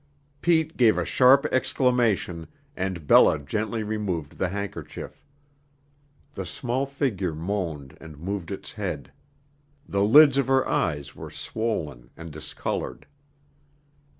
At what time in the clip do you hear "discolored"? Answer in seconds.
12.31-13.05